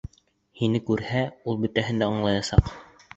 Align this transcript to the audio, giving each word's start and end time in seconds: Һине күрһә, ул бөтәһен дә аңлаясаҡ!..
Һине 0.61 0.79
күрһә, 0.87 1.21
ул 1.53 1.59
бөтәһен 1.65 2.01
дә 2.03 2.09
аңлаясаҡ!.. 2.15 2.73